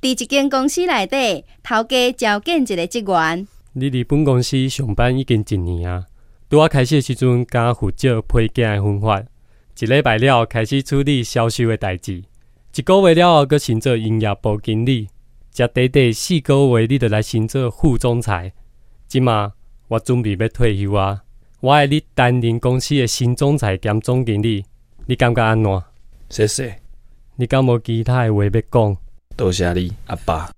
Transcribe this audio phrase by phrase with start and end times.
[0.00, 3.48] 伫一间公司内底，头家招建一个职员。
[3.72, 6.06] 你伫本公司上班已经一年啊，
[6.48, 12.22] 拄我开始的时阵，敢负责配件的分发，一礼拜了开始处理销售的代志，
[12.76, 15.08] 一个月了后，阁升做营业部经理，
[15.50, 18.52] 才短短四个月，你就来升做副总裁。
[19.08, 19.52] 即马
[19.88, 21.24] 我准备要退休啊，
[21.58, 24.64] 我爱你担任公司的新总裁兼总经理，
[25.06, 25.82] 你感觉安怎？
[26.30, 26.76] 谢谢，
[27.34, 28.96] 你敢无其他的话要讲？
[29.38, 30.50] 多谢你，阿爸。